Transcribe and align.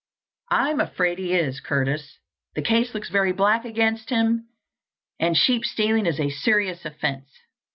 "I'm 0.49 0.79
afraid 0.79 1.19
he 1.19 1.35
is, 1.35 1.59
Curtis. 1.59 2.17
The 2.55 2.63
case 2.63 2.95
looks 2.95 3.09
very 3.11 3.31
black 3.31 3.65
against 3.65 4.09
him, 4.09 4.47
and 5.19 5.37
sheep 5.37 5.63
stealing 5.63 6.07
is 6.07 6.19
a 6.19 6.31
serious 6.31 6.85
offence." 6.85 7.29